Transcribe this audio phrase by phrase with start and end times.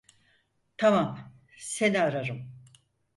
[0.77, 1.19] Tamam,
[1.57, 2.49] seni ararım.